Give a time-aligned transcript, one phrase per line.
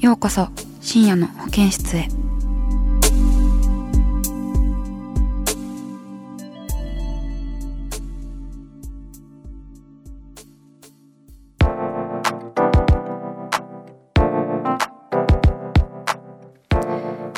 [0.00, 0.46] ようこそ
[0.80, 2.06] 深夜の保健室へ。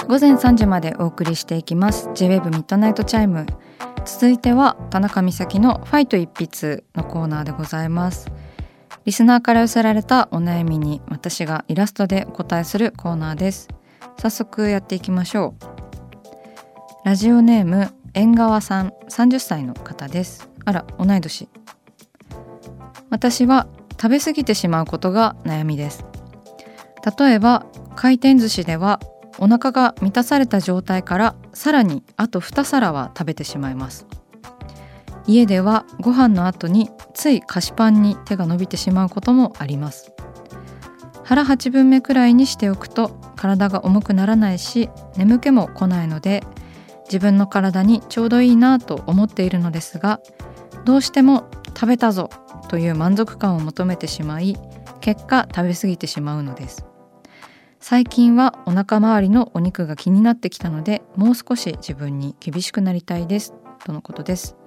[0.06, 2.11] 午前3時までお送りしていきます。
[2.12, 3.47] J-WAVE ミッドナイトチャイム
[4.05, 8.31] 続いては田中美咲のファイト一筆のコーナーでございます。
[9.11, 13.66] リスナーから寄せられたお悩みに私がイラストでお答えするコーナーです。
[14.20, 15.56] 早速やっていきましょ
[17.05, 17.05] う。
[17.05, 20.48] ラジオネーム縁側さん30歳の方です。
[20.64, 21.48] あら同い年。
[23.11, 23.66] 私は
[24.00, 26.05] 食べ過ぎてしまうことが悩みです。
[27.19, 27.66] 例えば
[27.97, 29.00] 回転寿司では
[29.41, 34.06] お腹が満たされた状態からさらにあと2皿は食べてしまいます。
[35.31, 40.12] 家ではご飯の後につい菓子パンに手が伸びてしまうこともあります。
[41.22, 46.42] 腹8分目くらいにしておくと体が重くならないし眠気も来ないので
[47.05, 50.21] 自分の体にちょうどいいなと思っているのですが
[50.84, 52.31] どうしても食べたぞ
[52.69, 54.56] という満足感を求めてしまい
[55.00, 56.84] 結果食べ過ぎてしまうのです。
[57.78, 63.54] 最近はお腹周りのお肉が気になってきたのでもう少し自分に厳しくなりたいです
[63.84, 64.59] とのことです。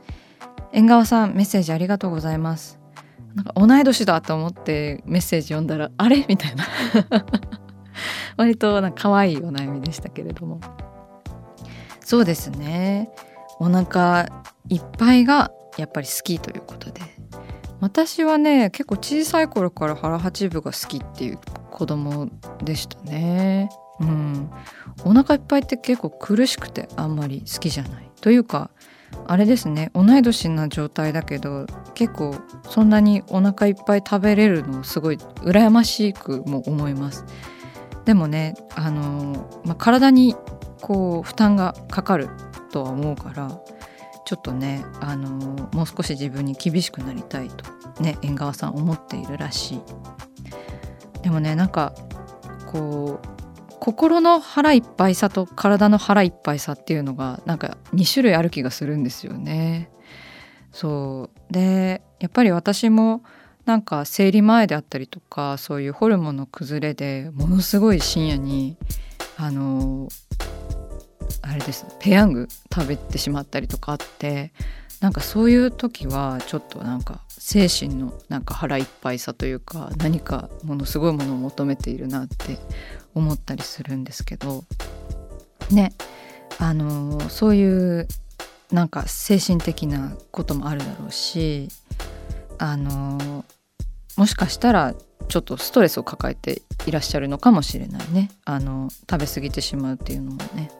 [0.71, 2.79] 縁側さんメッセージありがとうございます
[3.35, 6.25] なんか同い年だと思ってメッセージ読んだらあれ？
[6.29, 6.65] みたいな。
[8.37, 10.59] 割となんか可愛いお悩みでしたけれども。
[12.03, 13.09] そうですね。
[13.59, 14.27] お腹
[14.69, 17.01] いっぱいがやっぱり好きということで。
[17.81, 21.39] 私はね結構小さい頃から腹八分が好きっていう
[21.71, 22.29] 子供
[22.63, 23.69] でしたね。
[23.99, 24.49] うん。
[25.05, 28.11] お腹いっぱいって結構苦しくてあんまり好きじゃない。
[28.21, 28.69] というか
[29.27, 29.89] あれですね。
[29.93, 32.35] 同い年な状態だけど結構
[32.69, 37.25] そんなにお腹いっぱい食べれるのすごい羨ましくも思います。
[38.05, 40.35] でもねあの、まあ、体に
[40.81, 42.29] こう負担がかかる
[42.71, 43.61] とは思うから
[44.25, 45.29] ちょっとねあの
[45.73, 49.81] もう少し自分に厳しくなりたいとね縁側さん思っているらしい。
[51.21, 51.93] でもねなんか
[52.67, 53.32] こう
[53.83, 59.91] 心の腹いっぱいさと体の腹いっぱいさっていうのがなんか2種類ある気がするんですよね。
[60.71, 63.23] そうでやっぱり私も
[63.65, 68.77] なんか生理前であったりとかそういうホルモンの崩れでものすごい深夜に
[69.35, 70.07] あの
[71.41, 74.53] あれですペヤング食べてしまったりとかあって
[75.01, 82.57] なんかそういう時はちょっとなんか精神のなんか腹いっぱいさというか何かものすごいものを求めているなって
[83.15, 84.63] 思ったりするんですけど
[85.71, 85.93] ね
[86.59, 88.07] あのそういう
[88.71, 91.69] なんか精神的なこともあるだろうし
[92.57, 93.45] あの
[94.17, 94.93] もしかしたら
[95.27, 100.71] ちょっとストレスを抱えていらっしゃるのかもしれないねあの食べ過ぎてしまうっていうのもね。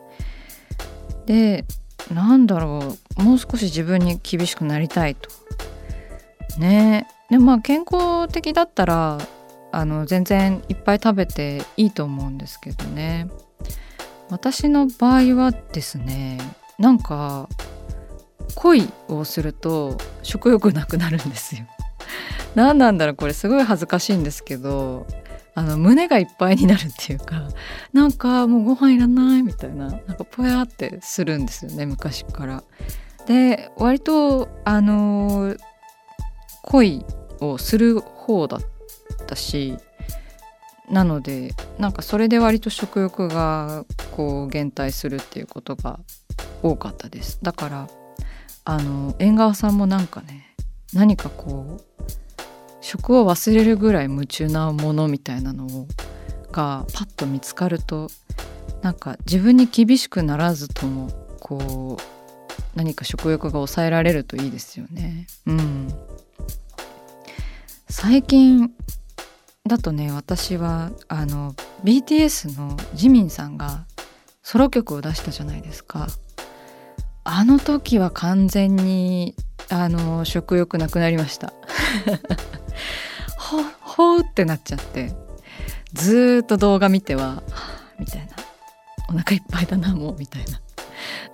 [1.25, 1.65] で
[2.13, 5.29] なんだろうもう少し自分に厳しくなりたいと。
[6.59, 9.17] ねでまあ健康的だったら
[9.73, 13.27] あの全然いっぱい食べていいと思うんですけどね
[14.29, 16.39] 私の場合はですね
[16.77, 17.49] なんか
[18.55, 21.65] 恋をすると食欲なくなるんですよ。
[22.53, 25.07] 何なんだろうこれすごい恥ずかしいんですけど
[25.55, 27.47] あの胸がいっぱいになるっていうか
[27.93, 32.63] なんかもうご飯いらないみたいななんかぽやってするんですよね昔から。
[33.25, 35.55] で割とあの
[36.61, 37.03] 恋
[37.39, 38.61] をする方だっ
[39.13, 39.77] たし
[40.89, 45.99] なのでなんかそれで割と食欲がこう減退するっていうことが
[46.61, 47.89] 多かったですだから
[48.65, 50.55] あの縁側さんもなんかね
[50.93, 52.03] 何かこう
[52.81, 55.87] 食を忘れるぐらい夢中なものみたいなのを
[56.51, 58.09] がパッと見つかると
[58.81, 62.23] なんか自分に厳しくならずともこう
[62.75, 65.27] 何か食欲が抑えられるといいですよね。
[65.45, 65.87] うん、
[67.89, 68.71] 最近
[69.65, 71.55] だとね私はあの
[71.85, 73.85] BTS のジミンさんが
[74.41, 76.07] ソロ曲を出したじゃないですか。
[77.23, 79.35] あの時は完全に
[79.69, 81.53] あの食欲なくなりました。
[83.37, 85.13] ほほうってなっちゃって
[85.93, 87.41] ずっと動画見ては
[87.97, 88.33] みたいな。
[89.09, 90.59] お腹いっぱいだなもうみたいな。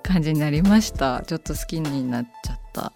[0.02, 1.22] 感じになりました。
[1.26, 2.92] ちょっと好きになっちゃった。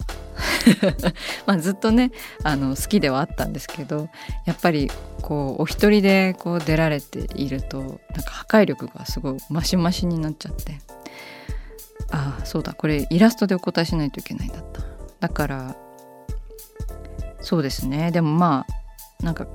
[1.47, 2.11] まあずっとね
[2.43, 4.09] あの好きではあったんですけど
[4.47, 4.91] やっぱり
[5.21, 10.79] こうお一人でこう出られているとなんか破壊力がすごいマシマシになっちゃって
[12.11, 14.83] ああそうだこれイラストでお答えしないといけないんだった。
[15.21, 15.77] だから
[17.41, 18.11] そうですね。
[18.11, 18.67] でもま
[19.21, 19.47] あなんか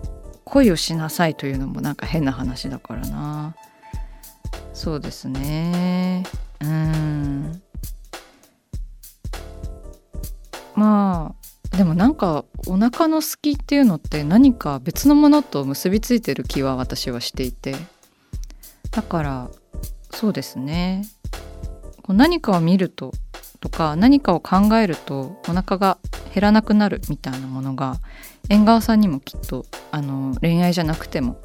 [0.46, 3.56] 恋をしなさいというのもなんか変な話だからな。
[4.74, 6.24] そうですね。
[6.62, 7.62] うん。
[10.76, 11.36] ま
[11.74, 17.76] あでもなんかお腹の好きっていうのって何か別のものと結びついてる気は私はしていて。
[18.92, 19.50] だから
[20.12, 21.06] そうですね。
[22.02, 23.14] こう何かを見ると
[23.60, 25.98] とか何かを考えるとお腹が
[26.34, 27.98] 減らなくなるみたいなものが
[28.50, 31.40] 縁側さんにもきっとあの恋愛じゃなくても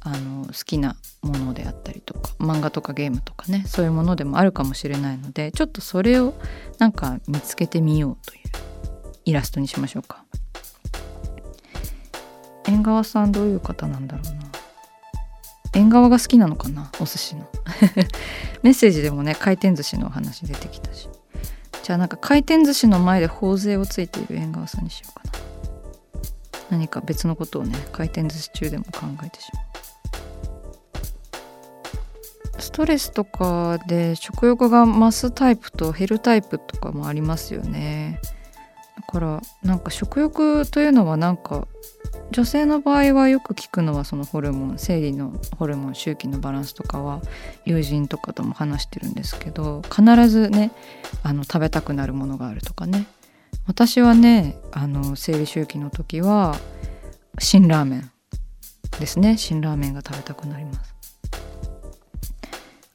[0.00, 6.34] あの好きなものであったりとか漫画とかゲームとかねそういうものでもあるかもしれないのでちょっとそれを
[6.78, 8.40] なんか見つけてみようという
[9.26, 10.24] イラストにしましょうか。
[12.66, 14.40] 縁側さんどういう方なんだろうな。
[15.72, 17.48] 縁側が好きなのかなお寿司の。
[18.62, 21.08] メッセージでもね回転寿司のお話出てきたし。
[21.82, 25.30] じゃあなんか回転寿司の前で頬杖をついている縁側さんにしようかな。
[26.70, 29.69] 何か別のことをね回転寿司中でも考えてしまう。
[32.60, 38.20] ストレスとかで食欲が増すタイプと減るタイプとかもありますよね。
[38.96, 41.66] だからなんか食欲というのはなんか
[42.30, 47.20] 女性の場合はよく聞くのはそのホルモン生理のホルモン周期のバランスとかは
[47.64, 50.70] 友人とかとも話してるんですけど必ずね
[51.22, 53.06] あの食べたくなるものがあるとかね。
[53.66, 56.56] 私はねあの生理周期の時は
[57.38, 58.10] 辛ラーメン
[58.98, 59.36] ですね。
[59.38, 60.89] 辛ラーメンが食べたくなります。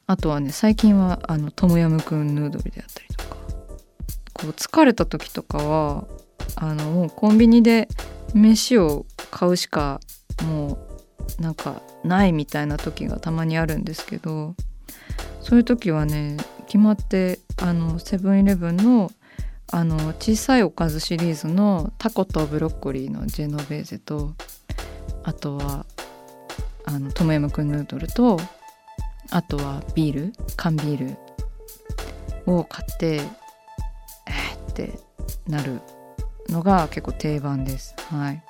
[0.06, 3.36] あとはね最近はあのトムヤムクンヌードルであったりとか。
[4.38, 6.04] こう疲れた時とかは
[6.56, 7.88] あのもうコンビニで
[8.34, 10.00] 飯を買うしか
[10.44, 10.78] も
[11.38, 14.54] うなんかないみたいな時がたまにあるんですけど
[15.40, 16.36] そういう時はね
[16.66, 19.10] 決まってあのセブンイレブンの
[19.72, 24.34] あの小さいおかずシリーズのタコとブロッコリーのジェノベーゼと
[25.24, 25.86] あとは
[26.84, 28.38] あのトムヤムクンヌードルと
[29.30, 31.16] あとはビール缶ビー
[32.46, 34.98] ルを買ってえー、って
[35.46, 35.80] なる
[36.48, 37.94] のが結構定番です。
[38.10, 38.42] はい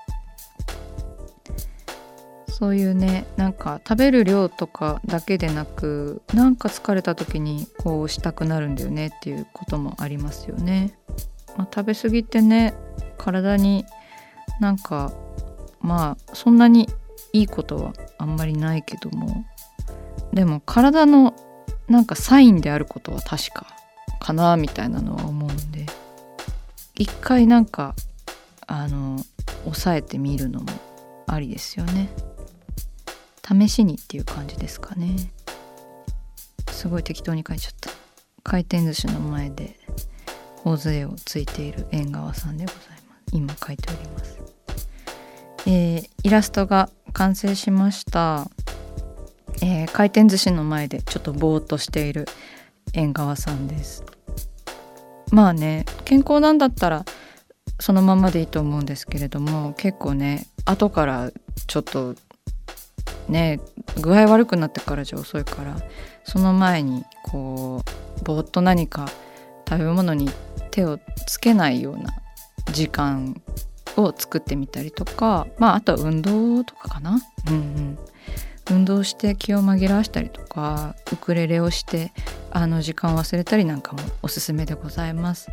[2.58, 10.98] そういうねなんか食べる量とかだけでなくなんか疲れた時にこうしたくなるんだよねっていうこともありますよね。
[11.58, 12.72] まあ、食べ過ぎてね
[13.18, 13.84] 体に
[14.58, 15.12] なんか
[15.80, 16.88] まあそんなに
[17.34, 19.44] いいことはあんまりないけども
[20.32, 21.34] でも体の
[21.88, 23.66] なんかサインであることは確か
[24.20, 25.86] かなみたいなのは思うんで。
[26.98, 27.94] 一回なんか
[28.66, 29.18] あの
[29.64, 30.66] 抑えてみるのも
[31.26, 32.08] ありですよね。
[33.46, 35.14] 試しにっていう感じですかね。
[36.70, 37.90] すごい適当に書いちゃった。
[38.42, 39.78] 回転寿司の前で
[40.62, 43.22] 頬杖をついている縁側さんでございます。
[43.32, 44.40] 今書いております、
[45.66, 48.48] えー、イラストが完成しました、
[49.68, 52.26] えー、回転寿司の前でちょっとぼーっとしている
[52.92, 54.04] 縁側さんです。
[55.32, 57.04] まあね健康なんだったら
[57.80, 61.32] そのままでいいと思うんですけれども結構ね後から
[61.66, 62.14] ちょっと
[63.28, 63.58] ね
[64.00, 65.76] 具合悪くなってからじゃ遅いから
[66.22, 67.82] その前にこ
[68.20, 69.08] うぼーっと何か
[69.68, 70.30] 食べ物に
[70.70, 72.10] 手をつけないような
[72.72, 73.42] 時間
[73.96, 77.18] を作ってみたりとかまああとは運動とかかな。
[77.48, 77.98] うんうん。
[78.70, 82.12] 運動して気を紛らわしたりとかウクレレをして
[82.50, 85.48] あの時間を忘れたりなんかもおすすめでございます。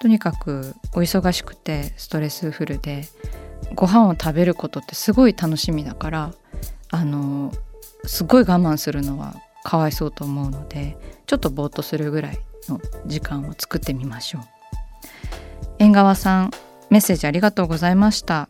[0.00, 3.04] とにかくお忙しくてストレスフルで
[3.74, 6.32] ご飯を食べることってすごい楽しみだから
[6.90, 7.52] あの
[8.04, 14.42] すごい我慢するのはかわいそうと思うのでちょっとぼーっとするぐらいの時間を作ってみましょう。
[15.78, 16.50] 縁側さん
[16.90, 18.48] メッセージありがとうございました。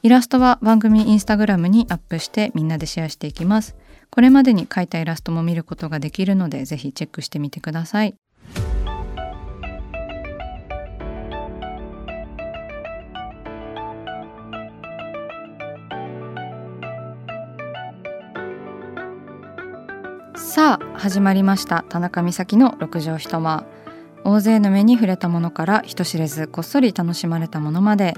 [0.00, 3.74] イラストは番組インスタグラムにアップしてみんなでシェアしていきます。
[4.10, 8.14] これまでに描いたイラストも見ることができるのでぜひチェックしてみてください。
[20.36, 21.84] さあ始まりました。
[21.88, 23.66] 田中美咲の六畳一間。
[24.24, 28.14] 大勢の目に触れたものから人知れずこっそり楽しまれたものまで。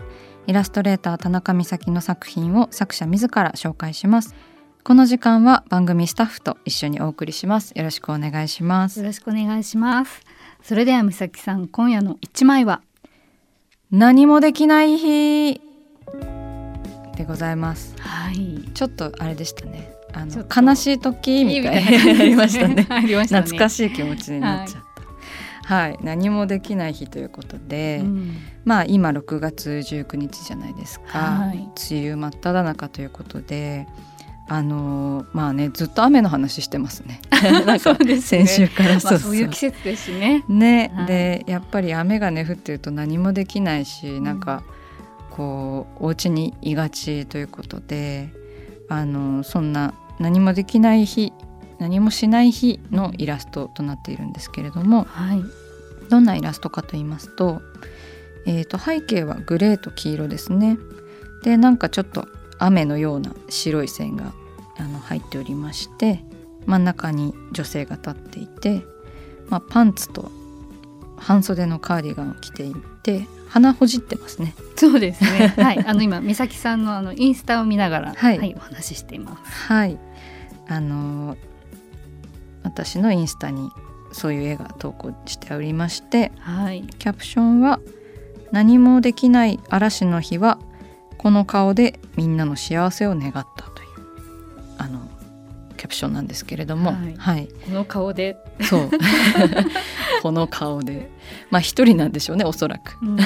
[0.50, 4.34] イラストレーター田中美咲の作品を作者自ら紹介します。
[4.82, 7.70] この時間は番組スタッフと一緒にお送りします。
[7.76, 8.98] よろしくお願いします。
[8.98, 10.22] よろしくお願いします。
[10.64, 12.82] それでは美咲さん今夜の一枚は？
[13.92, 15.60] 何もできない日。
[17.16, 17.94] でございます。
[18.00, 18.68] はい。
[18.74, 19.94] ちょっとあれでしたね。
[20.12, 22.74] あの悲しい時みたいな ありましたね。
[22.74, 24.82] ね懐かしい気持ちになっちゃっ
[25.62, 25.72] た。
[25.72, 31.68] はい、何もできない日ということで、うんまあ今6月19日じゃないですか、はい。
[31.90, 33.86] 梅雨真っ只中ということで
[34.48, 37.20] あのーまあねずっと雨の話してますね。
[38.20, 38.90] 先週から。
[38.90, 40.44] まあそういう季節ですしね。
[40.48, 41.06] ね、はい。
[41.06, 44.64] でやっぱり雨がね降ってると何もできないし、なんか
[45.30, 48.30] こうお家にいがちということで
[48.88, 51.32] あのそんな何もできない日
[51.78, 55.42] 何もしない日のイラストとなっているんですけれどもはい。
[56.10, 57.62] どんなイラストかと言いますと,、
[58.46, 60.78] えー、と背景はグレーと黄色ですね。
[61.42, 62.26] でなんかちょっと
[62.58, 64.32] 雨のような白い線が
[64.76, 66.22] あの入っておりまして
[66.66, 68.82] 真ん中に女性が立っていて、
[69.48, 70.30] まあ、パンツと
[71.16, 74.54] 半袖のカーディガンを着ていて鼻ほじってますね。
[74.76, 75.48] そうですね。
[75.58, 75.84] はい。
[75.84, 78.38] あの今美咲さんのあのインスタを見ながらはい。
[78.38, 79.50] はい、お話ししています。
[79.66, 79.98] はい。
[80.68, 81.36] あの
[82.62, 83.70] 私のインスタに
[84.12, 86.84] そういう絵が投稿しておりましてはい。
[86.98, 87.80] キャプションは
[88.52, 90.58] 「何もできない嵐の日は
[91.18, 93.88] この顔でみんなの幸せを願った」という
[94.78, 95.00] あの
[95.76, 97.14] キャプションなんですけれども、はい。
[97.16, 98.90] はい、この顔で、そう。
[100.22, 101.10] この顔で。
[101.50, 102.98] まあ一人なんでしょうねおそらく。
[103.00, 103.16] うん。
[103.16, 103.22] ち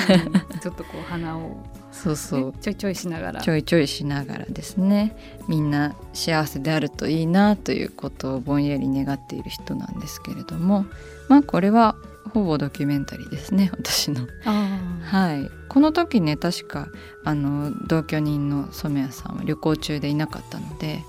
[0.69, 1.57] ょっとこう鼻を
[1.91, 2.55] そうそう。
[2.61, 3.41] ちょいちょいしながら。
[3.41, 5.17] ちょいちょいしながらですね。
[5.49, 10.87] みんな幸せであるといいなということをぼんやり願っている人なんですけれども
[11.29, 11.97] まあこれは
[12.35, 14.27] ほぼドキュメンタリーですね 私の。
[14.45, 16.89] あはい、この時ね確か
[17.25, 21.05] あの同居人の染谷さんは旅行中でいなかったので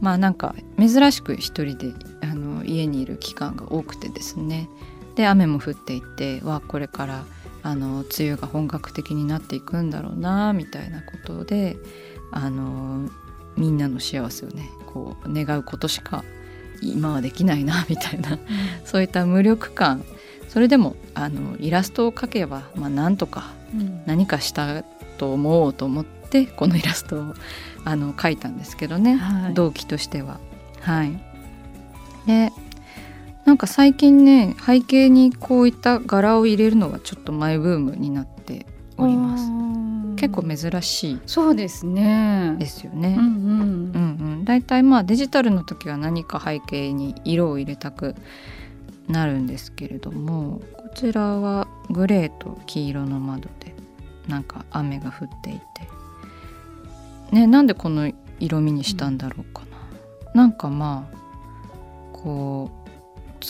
[0.00, 4.68] まあなんか珍しく一人であの家にいる期間が多くてですね。
[5.16, 7.24] で雨も降っていてわこれから
[7.62, 11.76] あの梅雨が本格的になっていくんだろうなみたいなことで
[12.30, 13.10] あの
[13.56, 16.24] みんなの幸せをねこう願うことしか
[16.80, 18.38] 今はできないなみたいな
[18.84, 20.04] そういった無力感
[20.52, 24.02] それでもあのイラストを描けば、まあ、なんとかうん。
[24.04, 24.82] 何かした
[25.16, 27.34] と思おうと思ってこのイラストを
[27.86, 29.54] あの描いたんですけどね、はい。
[29.54, 30.40] 動機としては。
[30.80, 31.18] はい、
[32.26, 32.52] で
[33.46, 38.66] なんか最近ね背景にこういった柄を入れるのはちょっとマイブームになって
[38.98, 39.50] おります。
[40.16, 41.20] 結構珍しい。
[41.24, 42.56] そうですね。
[42.58, 43.16] ですよね。
[43.18, 43.30] うんうん。
[43.30, 48.14] うんうん、だいたいまあデジタルの時は何か背景に色を入れたく
[49.12, 53.74] なるんですけれどもこちらはグレーと黄色の窓で
[54.26, 55.62] なんか雨が降っていて。
[57.30, 59.62] ねなんでこの色味にしたんだろうか
[60.34, 60.42] な。
[60.42, 61.16] なんかまあ
[62.12, 62.90] こう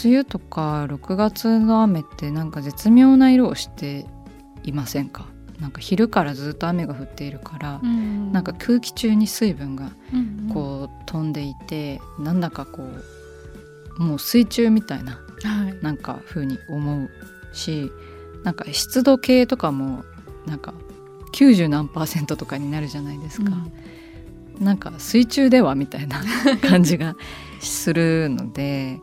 [0.06, 4.06] 梅雨とか6月の雨ってなんか絶妙な色をして
[4.62, 5.26] いませんか？
[5.60, 10.54] なんか昼からずっと雨が降っているから、うんなんか空気中に水分がうんうん。
[10.54, 12.82] こう飛んでいて、なんだかこ
[13.98, 15.21] うもう水中みたいなはい
[15.80, 17.10] なんか風に思う
[17.52, 17.90] し
[18.44, 20.04] なんか湿度計とかも
[20.46, 20.74] なんか
[21.32, 23.50] 90何パーセントとかになるじゃないですか、
[24.58, 26.22] なんか水中ではみたいな
[26.68, 27.16] 感じが
[27.60, 29.00] するので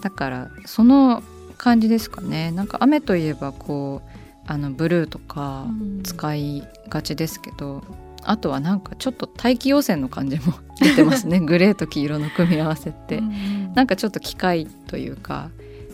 [0.00, 1.22] だからその
[1.58, 2.50] 感じですかね。
[2.50, 4.10] なんか雨といえばこう
[4.46, 6.02] あのブルーとかうん。
[6.02, 7.84] 使いがちですけど、
[8.24, 11.38] あとはなんかちょっと大気汚染の感じも 出てますね。
[11.38, 13.72] グレーと黄色の組み合わせって、うんうん。
[13.74, 15.50] なんかちょっと機械というか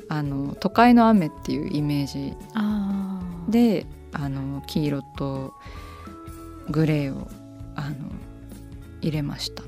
[0.09, 2.35] あの都会の雨っていうイメージ。
[3.49, 5.55] であの黄色と
[6.71, 7.29] グレーを
[7.75, 7.97] あの
[9.01, 9.63] 入れました。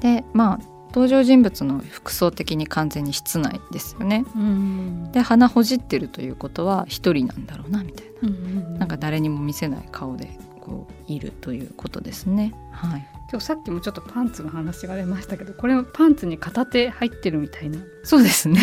[0.00, 4.24] でまあ登場人物の服装的に完全に室内ですよね。
[4.34, 5.12] うん。
[5.12, 8.28] で鼻ほじってるということは一人なんだろうなみたいな。
[8.28, 8.38] うんう
[8.76, 8.78] ん。
[8.78, 12.54] なんか誰にも見せない顔でこういるということですね。
[12.72, 17.78] はい今日さっきもちょっとパンツの話が出ましたけどこれはパンツに片手入ってるみたいな。
[18.02, 18.58] そうですね。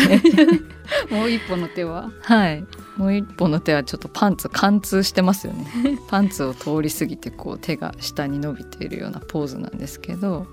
[1.08, 2.10] もう一本の手は？
[2.22, 2.64] はい。
[2.96, 5.66] もう一本の手はちょっとパンツ貫通してますよね。
[6.08, 10.48] パンツを通り過ぎてこう手が下に伸びているようなポーズなんですけど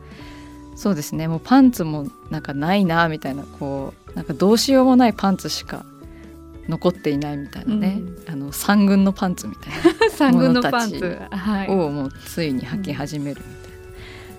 [0.76, 1.28] そうですね。
[1.28, 5.86] もうパンツもなんかないなみたいなこうなんかどうしようもないパンツしか
[6.68, 11.20] 残っていないみたいなね、うん、あの三軍のパンツみたいな 三軍のパンツ。
[11.68, 13.42] をもうついに履き始める。
[13.42, 13.63] みたいな、うん、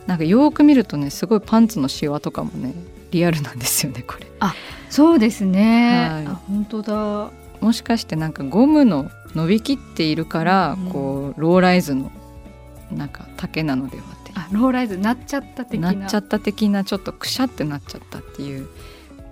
[0.06, 2.74] なんかよく見るとねすごいパンツのシワとかもね
[3.10, 4.26] リアルなんですよねこれ。
[4.40, 4.54] あ
[4.90, 7.30] そうですね、はい、あ本当だ。
[7.60, 12.10] もしかしてなんかゴムの伸びきっているから、うん、こうローライズの
[12.90, 14.32] なんか丈なのではって。
[14.34, 15.92] あローライズなっちゃった的な。
[15.92, 18.68] なっちゃった的なちょっとくしゃってなっちゃったっていう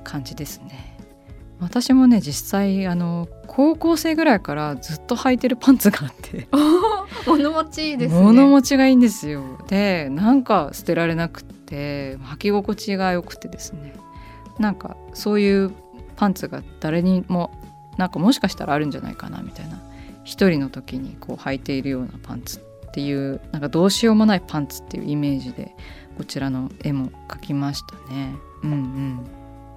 [0.05, 0.93] 感じですね。
[1.61, 6.49] 私もね実際あの高校生ぐらいからずっと履いてるパンツがあって
[7.27, 8.21] 物持ちいいですね。
[8.21, 9.43] 物持ちがいいんですよ。
[9.69, 13.95] でなんか捨てられなくって履き心地が良くてですね。
[14.59, 15.73] なんかそういう
[16.17, 17.51] パンツが誰にも
[17.97, 19.81] なんかもしかしたらあるんじゃないかなみたいな。
[20.25, 25.75] 一人の時にこう履いているようなパンツっていうなんかどうしようもないパンツっていうイメージで
[26.17, 28.35] こちらの絵も描きましたね。
[28.63, 29.27] うんうん、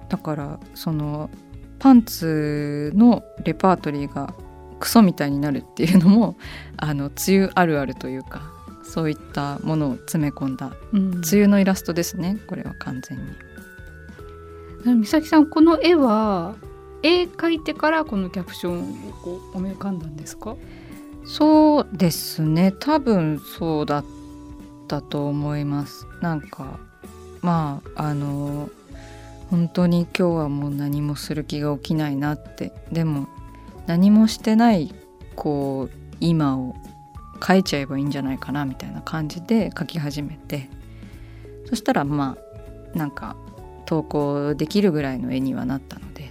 [0.08, 1.30] だからその
[1.78, 4.34] パンツのレパートリーが
[4.80, 6.36] クソみたいになるっていうのも
[6.76, 8.42] あの梅雨あるあるというか
[8.82, 13.24] そういったものを詰め込んだ、うん、梅雨のイラストですねこれは完全に。
[15.00, 16.54] 美咲さんこの絵は
[17.02, 20.56] 絵描いてからこのキャプションをこう思い浮かんだんですか？
[21.24, 24.04] そうですね多分そうだっ
[24.86, 26.06] たと思います。
[26.20, 26.78] なんか
[27.42, 28.70] まああの
[29.50, 32.72] 本当に今日はもう何もする気が起きないなって。
[32.92, 33.28] でも
[33.86, 34.94] 何もしてない
[35.34, 36.74] こう今を
[37.46, 40.68] 書いちゃえばいいんじゃないかなみたいな感じで書き始めて
[41.66, 42.36] そしたらま
[42.94, 43.36] あなんか
[43.84, 46.30] 投稿できるぐらいの絵にはなったので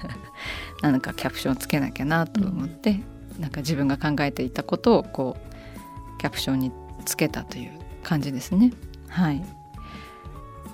[0.82, 3.00] なんかキャプションつけなきゃなと思って、
[3.36, 6.72] うん、なんか自分が考えていたことをこうキャプションに
[7.04, 8.72] つけたという感じですね。
[9.08, 9.42] はい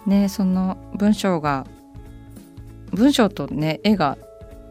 [0.07, 1.67] ねその文章が
[2.91, 4.19] 文章とね絵が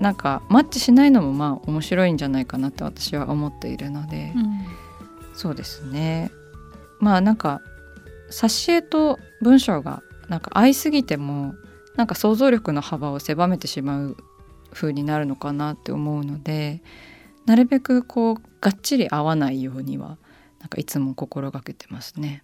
[0.01, 4.65] なんかマッチしないのもまあ面白いんじゃないかなって私は思っているので、うん、
[5.35, 6.31] そうですね
[6.99, 7.61] まあなんか
[8.31, 11.53] 挿絵と文章がなんか合いすぎても
[11.97, 14.17] なんか想像力の幅を狭めてしまう
[14.73, 16.81] 風になるのかなって思うので
[17.45, 20.17] なるべくこうがっちり合わないようには
[20.59, 22.43] なんかいつも心がけてますね。